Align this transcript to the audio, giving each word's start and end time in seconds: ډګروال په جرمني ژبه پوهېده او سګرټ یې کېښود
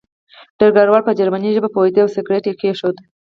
ډګروال 0.57 1.01
په 1.05 1.11
جرمني 1.19 1.49
ژبه 1.55 1.69
پوهېده 1.75 1.99
او 2.03 2.09
سګرټ 2.15 2.43
یې 2.47 2.53
کېښود 2.59 2.97